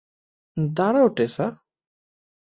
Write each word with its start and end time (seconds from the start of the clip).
দাঁড়াও, 0.57 1.07
টেসা। 1.09 1.47